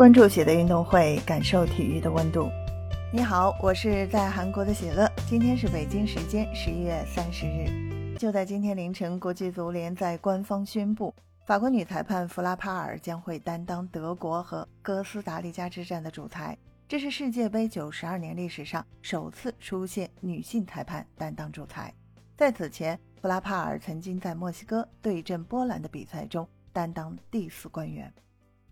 [0.00, 2.48] 关注喜的运动会，感受体育的温度。
[3.12, 5.06] 你好，我是在韩国的喜乐。
[5.28, 8.16] 今天是北京时间十一月三十日。
[8.18, 16.56] 就在今天凌晨，国际足联在官方宣布，法国女裁判弗拉帕尔将会担当德国和哥斯达黎加之战的主裁。
[16.88, 21.92] 这是世界杯九十二年历史上首次出现女性裁判担当主裁。
[22.38, 28.10] 在此前，弗拉帕尔曾经在墨西哥对阵波兰的比赛中担当第四官员。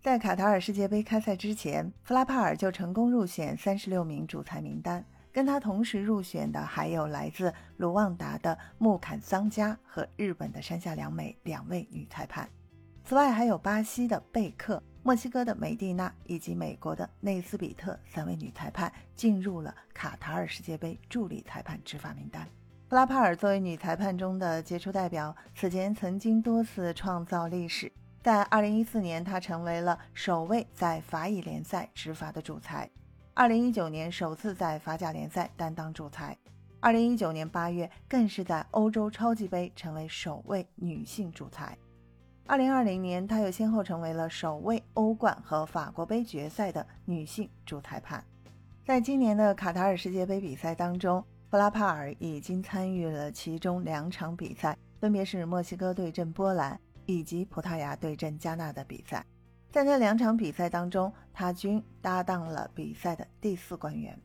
[0.01, 5.03] 在卡塔尔世界杯开赛之前，弗拉帕尔就成功入选三十六名主裁名单。
[5.29, 12.49] 跟他同时入选的还有来自卢旺达的穆坎桑加和日本的山下良美两位女裁判。
[13.03, 22.47] 此外，还有巴西的贝克、墨西哥的梅蒂娜以及美国的内斯比特三位女裁判进入了卡塔尔世界杯助理裁判执法名单。
[22.87, 27.91] 弗拉帕尔作为女裁判中的杰出代表，此前曾经多次创造历史。
[28.21, 32.89] 在2014年，他成为了首位在法乙联赛执法的主裁
[33.35, 36.37] ；2019年，首次在法甲联赛担当主裁
[36.81, 41.77] ；2019年8月，更是在欧洲超级杯成为首位女性主裁
[42.47, 48.21] ；2020年，她又先后成为了首位欧冠和法国杯决赛的女性主裁判。
[48.85, 56.77] 在今年的卡塔尔世界杯比赛当中，弗拉帕尔已经参与了其中两场比赛，分别是墨西哥对阵波兰。
[57.09, 59.25] 以及葡萄牙对阵加纳的比赛，
[59.71, 64.15] 在那两场比赛当中，他均搭档了比赛的第四官员。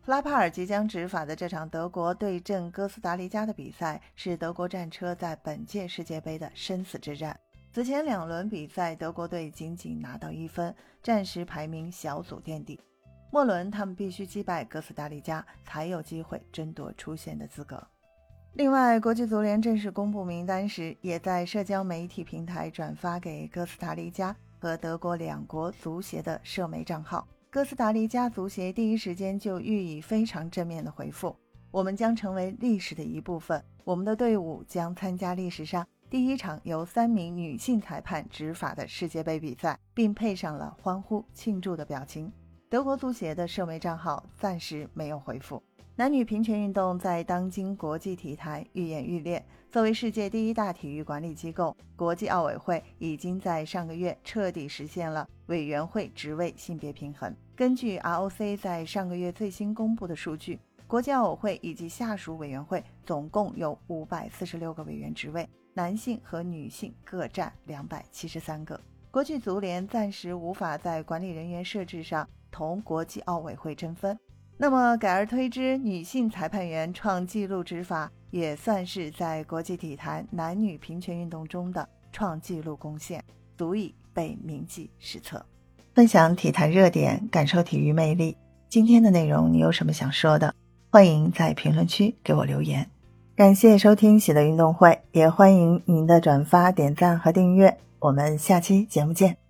[0.00, 7.38] 弗拉帕尔即将执法的这场德国对阵哥斯达黎加的比赛，是德国战车在本届世界杯的生死之战。
[7.72, 12.80] 此前两轮比赛，德国队仅仅拿到一分，暂时排名小组垫底。
[13.30, 17.80] 末轮他们必须击败哥斯达黎加，才有机会争夺出线的资格。
[18.54, 27.26] 另外，国际足联正式公布名单时，也在社交媒体平台转发给哥斯达黎加和德国两国足协的社媒账号。
[27.48, 31.34] 哥斯达黎加足协第一时间就予以非常正面的回复
[31.72, 42.30] ：“我们将成为历史的一部分，我们的队伍将参加历史上第一场由三名女性裁判执法的世界杯比赛，并配上了欢呼庆祝的表情。”
[42.68, 45.62] 德国足协的社媒账号暂时没有回复。
[45.94, 49.44] 男女平权运动在当今国际体坛愈演愈烈。
[49.70, 57.34] 作为世界第一大体育管理机构，国际奥委会已经在上个月彻底实现了委员会职位性别平衡。
[57.54, 68.80] 根据 ROC 在上个月最新公布的数据，国际奥委会以及下属委员会总共有五百四十六个委员职位，男性和女性各占两百七十三个。
[69.10, 74.18] 国际足联暂时无法在管理人员设置上同国际奥委会争分。
[74.62, 83.24] 那么，改而推之，女性裁判员创纪录执法，也算是在国际体坛男女平权运动中的创纪录贡献，
[83.56, 85.44] 足以被铭记史册。
[85.96, 88.36] 分享体坛热点，感受体育魅力。
[88.68, 90.54] 今天的内容你有什么想说的？
[90.92, 92.88] 欢迎在评论区给我留言。
[93.34, 97.76] 感谢收听喜乐运动会，也欢迎您的转发、点赞和订阅。
[97.98, 99.41] 我们下期节目见。